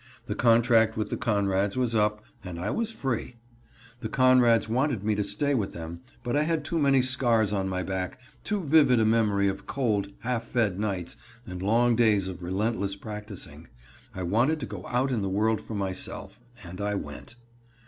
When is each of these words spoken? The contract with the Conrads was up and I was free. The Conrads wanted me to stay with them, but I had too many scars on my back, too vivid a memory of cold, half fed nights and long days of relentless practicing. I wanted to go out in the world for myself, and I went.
The 0.25 0.33
contract 0.33 0.97
with 0.97 1.11
the 1.11 1.15
Conrads 1.15 1.77
was 1.77 1.93
up 1.93 2.23
and 2.43 2.57
I 2.59 2.71
was 2.71 2.91
free. 2.91 3.35
The 3.99 4.09
Conrads 4.09 4.67
wanted 4.67 5.03
me 5.03 5.13
to 5.13 5.23
stay 5.23 5.53
with 5.53 5.73
them, 5.73 6.01
but 6.23 6.35
I 6.35 6.41
had 6.41 6.65
too 6.65 6.79
many 6.79 7.03
scars 7.03 7.53
on 7.53 7.69
my 7.69 7.83
back, 7.83 8.19
too 8.43 8.63
vivid 8.63 8.99
a 8.99 9.05
memory 9.05 9.47
of 9.47 9.67
cold, 9.67 10.11
half 10.21 10.47
fed 10.47 10.79
nights 10.79 11.17
and 11.45 11.61
long 11.61 11.95
days 11.95 12.27
of 12.27 12.41
relentless 12.41 12.95
practicing. 12.95 13.67
I 14.15 14.23
wanted 14.23 14.59
to 14.61 14.65
go 14.65 14.87
out 14.87 15.11
in 15.11 15.21
the 15.21 15.29
world 15.29 15.61
for 15.61 15.75
myself, 15.75 16.39
and 16.63 16.81
I 16.81 16.95
went. 16.95 17.35